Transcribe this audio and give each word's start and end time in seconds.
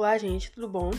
Olá, 0.00 0.16
gente, 0.16 0.50
tudo 0.52 0.66
bom? 0.66 0.90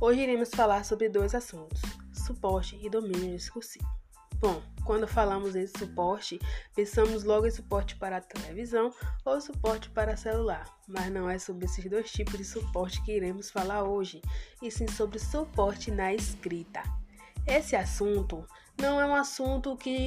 Hoje 0.00 0.20
iremos 0.20 0.50
falar 0.50 0.84
sobre 0.84 1.08
dois 1.08 1.34
assuntos: 1.34 1.82
suporte 2.12 2.78
e 2.80 2.88
domínio 2.88 3.36
discursivo. 3.36 3.84
Bom, 4.36 4.62
quando 4.84 5.08
falamos 5.08 5.56
em 5.56 5.66
suporte, 5.66 6.38
pensamos 6.72 7.24
logo 7.24 7.48
em 7.48 7.50
suporte 7.50 7.96
para 7.96 8.20
televisão 8.20 8.94
ou 9.24 9.40
suporte 9.40 9.90
para 9.90 10.16
celular, 10.16 10.64
mas 10.86 11.10
não 11.10 11.28
é 11.28 11.40
sobre 11.40 11.64
esses 11.64 11.84
dois 11.90 12.12
tipos 12.12 12.38
de 12.38 12.44
suporte 12.44 13.02
que 13.02 13.16
iremos 13.16 13.50
falar 13.50 13.82
hoje, 13.82 14.22
e 14.62 14.70
sim 14.70 14.86
sobre 14.86 15.18
suporte 15.18 15.90
na 15.90 16.14
escrita. 16.14 16.84
Esse 17.44 17.74
assunto 17.74 18.46
não 18.80 19.00
é 19.00 19.06
um 19.06 19.14
assunto 19.16 19.76
que 19.76 20.06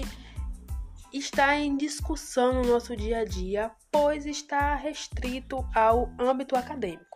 está 1.11 1.57
em 1.57 1.75
discussão 1.75 2.53
no 2.53 2.69
nosso 2.69 2.95
dia 2.95 3.17
a 3.17 3.25
dia, 3.25 3.69
pois 3.91 4.25
está 4.25 4.75
restrito 4.75 5.67
ao 5.75 6.09
âmbito 6.17 6.55
acadêmico. 6.55 7.12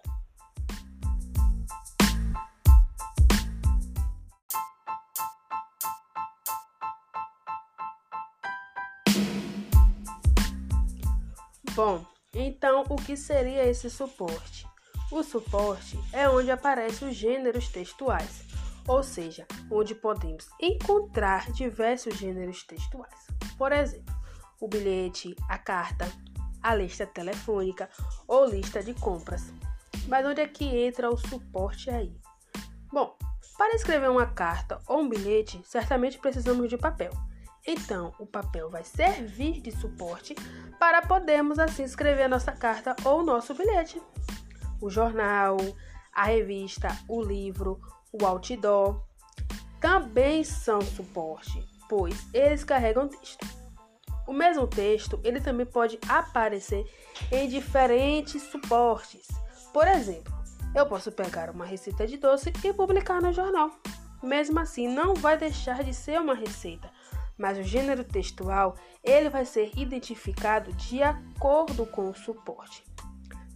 Bom, 11.78 12.04
então 12.34 12.86
o 12.90 12.96
que 12.96 13.16
seria 13.16 13.64
esse 13.64 13.88
suporte? 13.88 14.66
O 15.12 15.22
suporte 15.22 15.96
é 16.12 16.28
onde 16.28 16.50
aparecem 16.50 17.08
os 17.08 17.14
gêneros 17.16 17.68
textuais, 17.68 18.42
ou 18.88 19.04
seja, 19.04 19.46
onde 19.70 19.94
podemos 19.94 20.48
encontrar 20.60 21.52
diversos 21.52 22.18
gêneros 22.18 22.64
textuais. 22.64 23.28
Por 23.60 23.72
exemplo, 23.72 24.12
o 24.60 24.68
bilhete, 24.68 25.36
a 25.48 25.60
carta, 25.60 26.12
a 26.64 26.74
lista 26.74 27.06
telefônica 27.06 27.88
ou 28.28 28.48
lista 28.48 28.82
de 28.82 28.96
compras. 28.96 29.54
Mas 30.08 30.26
onde 30.26 30.42
é 30.42 30.48
que 30.48 30.66
entra 30.66 31.12
o 31.12 31.16
suporte 31.16 31.92
aí? 31.92 32.20
Bom, 32.92 33.16
para 33.56 33.76
escrever 33.76 34.10
uma 34.10 34.26
carta 34.26 34.82
ou 34.88 35.02
um 35.02 35.08
bilhete, 35.08 35.62
certamente 35.64 36.18
precisamos 36.18 36.72
de 36.72 36.76
papel. 36.76 37.12
Então, 37.70 38.14
o 38.18 38.26
papel 38.26 38.70
vai 38.70 38.86
servir 38.86 39.60
de 39.60 39.72
suporte 39.72 40.34
para 40.80 41.02
podermos 41.02 41.60
assim 41.60 41.84
escrever 41.84 42.24
a 42.24 42.30
nossa 42.30 42.54
carta 42.54 42.96
ou 43.04 43.20
o 43.20 43.24
nosso 43.26 43.54
bilhete. 43.54 44.02
O 44.80 44.90
jornal, 44.90 45.58
a 46.14 46.24
revista, 46.24 46.88
o 47.10 47.22
livro, 47.22 47.82
o 48.14 48.26
outdoor 48.26 49.04
também 49.82 50.46
são 50.46 50.82
suporte, 50.82 51.62
pois 51.90 52.26
eles 52.34 52.64
carregam 52.64 53.10
texto. 53.10 53.46
O 54.26 54.34
mesmo 54.34 54.66
texto, 54.66 55.20
ele 55.24 55.42
também 55.42 55.66
pode 55.66 56.00
aparecer 56.08 56.86
em 57.32 57.50
diferentes 57.50 58.44
suportes. 58.44 59.28
Por 59.74 59.88
exemplo, 59.88 60.34
eu 60.74 60.86
posso 60.86 61.12
pegar 61.12 61.50
uma 61.50 61.66
receita 61.66 62.08
de 62.08 62.18
doce 62.18 62.52
e 62.64 62.74
publicar 62.74 63.22
no 63.22 63.34
jornal. 63.34 63.72
Mesmo 64.24 64.60
assim, 64.60 64.88
não 64.88 65.14
vai 65.14 65.38
deixar 65.38 65.84
de 65.84 65.94
ser 65.94 66.20
uma 66.20 66.34
receita, 66.34 66.92
mas 67.38 67.58
o 67.58 67.64
gênero 67.64 68.04
textual 68.04 68.76
ele 69.04 69.30
vai 69.30 69.46
ser 69.46 69.72
identificado 69.78 70.74
de 70.74 71.04
acordo 71.04 71.86
com 71.86 72.10
o 72.10 72.16
suporte. 72.16 72.84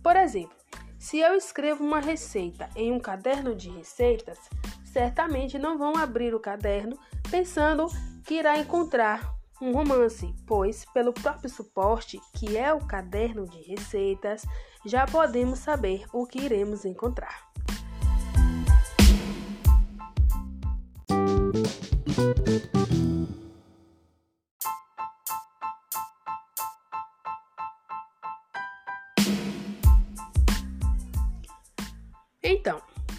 Por 0.04 0.16
exemplo, 0.16 0.56
se 1.00 1.20
eu 1.20 1.36
escrevo 1.36 1.84
uma 1.84 2.00
receita 2.00 2.70
em 2.76 2.92
um 2.92 3.00
caderno 3.00 3.56
de 3.56 3.70
receitas, 3.70 4.38
certamente 4.84 5.58
não 5.58 5.78
vão 5.78 5.96
abrir 5.98 6.34
o 6.36 6.40
caderno 6.40 6.98
pensando 7.30 7.88
que 8.26 8.36
irá 8.36 8.58
encontrar 8.58 9.34
um 9.62 9.72
romance, 9.74 10.34
pois 10.48 10.86
pelo 10.86 11.14
próprio 11.14 11.50
suporte, 11.50 12.20
que 12.34 12.58
é 12.58 12.74
o 12.74 12.86
caderno 12.86 13.48
de 13.48 13.62
receitas, 13.62 14.44
já 14.86 15.06
podemos 15.06 15.60
saber 15.60 16.06
o 16.12 16.26
que 16.26 16.40
iremos 16.40 16.84
encontrar. 16.84 17.52
Então, 22.24 23.41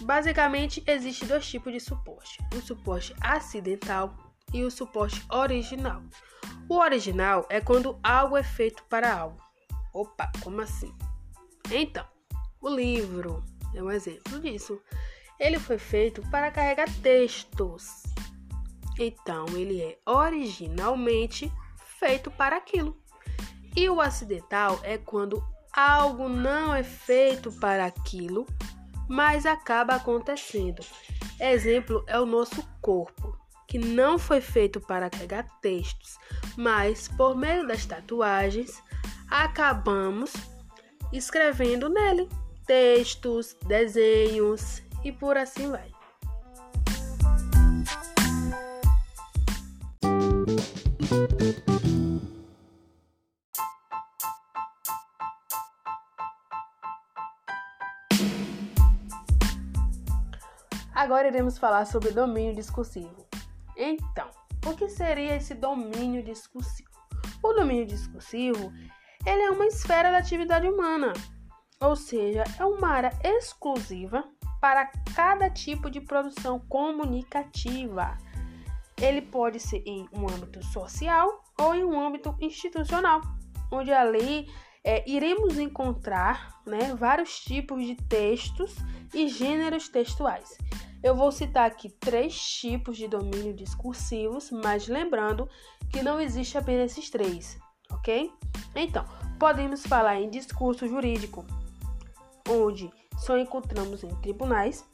basicamente 0.03 0.83
existe 0.85 1.25
dois 1.25 1.47
tipos 1.47 1.71
de 1.71 1.79
suporte: 1.79 2.37
o 2.55 2.61
suporte 2.61 3.15
acidental 3.21 4.15
e 4.53 4.63
o 4.63 4.71
suporte 4.71 5.25
original. 5.31 6.01
O 6.69 6.77
original 6.77 7.45
é 7.49 7.59
quando 7.59 7.99
algo 8.03 8.37
é 8.37 8.43
feito 8.43 8.83
para 8.83 9.13
algo. 9.13 9.41
Opa, 9.93 10.31
como 10.43 10.61
assim? 10.61 10.93
Então, 11.71 12.05
o 12.61 12.69
livro 12.69 13.43
é 13.73 13.81
um 13.81 13.91
exemplo 13.91 14.39
disso. 14.39 14.81
Ele 15.39 15.59
foi 15.59 15.77
feito 15.77 16.21
para 16.29 16.51
carregar 16.51 16.87
textos. 17.01 18.03
Então, 18.99 19.45
ele 19.49 19.81
é 19.81 19.97
originalmente 20.05 21.51
feito 21.99 22.29
para 22.29 22.57
aquilo. 22.57 22.97
E 23.75 23.89
o 23.89 23.99
acidental 23.99 24.79
é 24.83 24.97
quando 24.97 25.43
algo 25.73 26.29
não 26.29 26.73
é 26.73 26.83
feito 26.83 27.51
para 27.53 27.85
aquilo, 27.85 28.45
mas 29.13 29.45
acaba 29.45 29.93
acontecendo. 29.93 30.83
Exemplo 31.39 32.03
é 32.07 32.19
o 32.19 32.25
nosso 32.25 32.67
corpo, 32.81 33.37
que 33.67 33.77
não 33.77 34.17
foi 34.17 34.41
feito 34.41 34.81
para 34.81 35.07
carregar 35.07 35.47
textos, 35.61 36.17
mas 36.57 37.07
por 37.09 37.35
meio 37.35 37.67
das 37.67 37.85
tatuagens 37.85 38.81
acabamos 39.29 40.33
escrevendo 41.11 41.89
nele 41.89 42.27
textos, 42.65 43.55
desenhos 43.67 44.81
e 45.03 45.11
por 45.11 45.37
assim 45.37 45.69
vai. 45.69 45.92
Agora 60.93 61.27
iremos 61.27 61.57
falar 61.57 61.85
sobre 61.85 62.11
domínio 62.11 62.53
discursivo. 62.53 63.27
Então, 63.75 64.29
o 64.65 64.75
que 64.75 64.87
seria 64.87 65.35
esse 65.35 65.53
domínio 65.53 66.23
discursivo? 66.23 66.89
O 67.41 67.53
domínio 67.53 67.85
discursivo 67.85 68.71
ele 69.25 69.41
é 69.41 69.49
uma 69.49 69.65
esfera 69.65 70.11
da 70.11 70.17
atividade 70.17 70.67
humana, 70.67 71.13
ou 71.79 71.95
seja, 71.95 72.43
é 72.59 72.65
uma 72.65 72.89
área 72.89 73.11
exclusiva 73.23 74.23
para 74.59 74.85
cada 75.15 75.49
tipo 75.49 75.89
de 75.89 76.01
produção 76.01 76.59
comunicativa. 76.59 78.17
Ele 79.01 79.21
pode 79.21 79.59
ser 79.59 79.81
em 79.85 80.07
um 80.13 80.29
âmbito 80.29 80.63
social 80.65 81.43
ou 81.59 81.73
em 81.73 81.83
um 81.83 81.99
âmbito 81.99 82.35
institucional, 82.39 83.21
onde 83.71 83.91
ali 83.91 84.47
é, 84.83 85.09
iremos 85.09 85.57
encontrar 85.57 86.61
né, 86.65 86.93
vários 86.95 87.39
tipos 87.39 87.85
de 87.85 87.95
textos 87.95 88.75
e 89.13 89.27
gêneros 89.27 89.87
textuais. 89.87 90.57
Eu 91.01 91.15
vou 91.15 91.31
citar 91.31 91.65
aqui 91.65 91.89
três 91.89 92.39
tipos 92.39 92.97
de 92.97 93.07
domínio 93.07 93.53
discursivos, 93.53 94.51
mas 94.51 94.87
lembrando 94.87 95.49
que 95.89 96.01
não 96.01 96.19
existe 96.19 96.57
apenas 96.57 96.91
esses 96.91 97.09
três, 97.09 97.59
ok? 97.91 98.31
Então, 98.75 99.05
podemos 99.37 99.85
falar 99.85 100.21
em 100.21 100.29
discurso 100.29 100.87
jurídico, 100.87 101.45
onde 102.49 102.89
só 103.17 103.37
encontramos 103.37 104.03
em 104.03 104.15
tribunais 104.21 104.85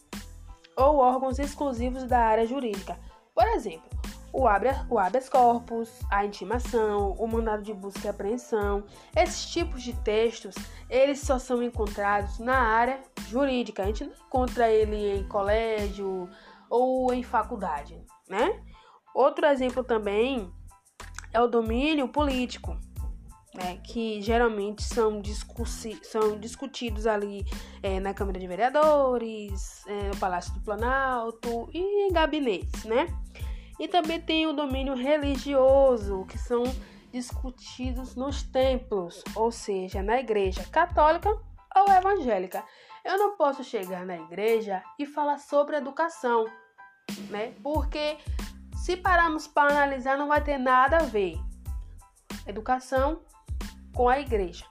ou 0.75 0.97
órgãos 0.97 1.39
exclusivos 1.39 2.05
da 2.05 2.19
área 2.19 2.45
jurídica. 2.45 2.99
Por 3.35 3.47
exemplo, 3.49 3.89
o 4.31 4.47
habeas 4.47 5.29
corpus, 5.29 5.89
a 6.09 6.25
intimação, 6.25 7.13
o 7.13 7.27
mandado 7.27 7.63
de 7.63 7.73
busca 7.73 8.07
e 8.07 8.09
apreensão. 8.09 8.83
Esses 9.15 9.49
tipos 9.49 9.81
de 9.81 9.93
textos, 9.93 10.55
eles 10.89 11.19
só 11.19 11.39
são 11.39 11.61
encontrados 11.63 12.39
na 12.39 12.57
área 12.57 12.99
jurídica. 13.27 13.83
A 13.83 13.85
gente 13.87 14.05
não 14.05 14.13
encontra 14.13 14.69
ele 14.69 15.19
em 15.19 15.27
colégio 15.27 16.29
ou 16.69 17.13
em 17.13 17.23
faculdade, 17.23 18.01
né? 18.29 18.61
Outro 19.13 19.45
exemplo 19.47 19.83
também 19.83 20.51
é 21.33 21.41
o 21.41 21.47
domínio 21.47 22.07
político, 22.07 22.77
né, 23.53 23.77
que 23.83 24.21
geralmente 24.21 24.83
são, 24.83 25.21
são 26.03 26.39
discutidos 26.39 27.07
ali 27.07 27.43
é, 27.81 27.99
na 27.99 28.13
Câmara 28.13 28.39
de 28.39 28.47
Vereadores, 28.47 29.85
é, 29.87 30.09
no 30.09 30.17
Palácio 30.17 30.53
do 30.53 30.61
Planalto 30.61 31.69
e 31.73 32.07
em 32.07 32.11
gabinetes, 32.11 32.83
né? 32.85 33.07
E 33.79 33.87
também 33.87 34.19
tem 34.19 34.45
o 34.45 34.53
domínio 34.53 34.93
religioso, 34.93 36.25
que 36.25 36.37
são 36.37 36.63
discutidos 37.11 38.15
nos 38.15 38.43
templos, 38.43 39.23
ou 39.35 39.51
seja, 39.51 40.03
na 40.03 40.19
igreja 40.19 40.63
católica 40.71 41.29
ou 41.75 41.91
evangélica. 41.91 42.63
Eu 43.03 43.17
não 43.17 43.37
posso 43.37 43.63
chegar 43.63 44.05
na 44.05 44.17
igreja 44.17 44.83
e 44.99 45.05
falar 45.05 45.39
sobre 45.39 45.77
educação, 45.77 46.45
né? 47.29 47.53
Porque 47.63 48.17
se 48.75 48.97
pararmos 48.97 49.47
para 49.47 49.71
analisar, 49.71 50.17
não 50.17 50.27
vai 50.27 50.43
ter 50.43 50.57
nada 50.57 50.97
a 50.97 51.03
ver 51.03 51.37
educação 52.45 53.21
com 53.93 54.09
a 54.09 54.19
igreja. 54.19 54.65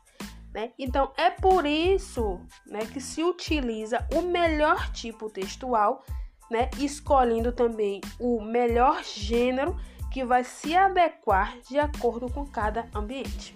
Né? 0.53 0.73
Então, 0.79 1.13
é 1.17 1.31
por 1.31 1.67
isso 1.67 2.41
né, 2.67 2.81
que 2.87 3.01
se 3.01 3.23
utiliza 3.23 4.07
o 4.15 4.23
melhor 4.23 4.91
tipo 4.93 5.29
textual, 5.29 6.05
né, 6.51 6.71
escolhendo 6.79 7.53
também 7.53 8.01
o 8.19 8.41
melhor 8.41 9.03
gênero 9.05 9.77
que 10.11 10.25
vai 10.25 10.45
se 10.45 10.75
adequar 10.75 11.59
de 11.69 11.79
acordo 11.79 12.31
com 12.33 12.47
cada 12.47 12.89
ambiente. 12.95 13.55